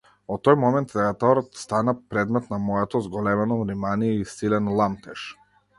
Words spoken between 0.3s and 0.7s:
Од тој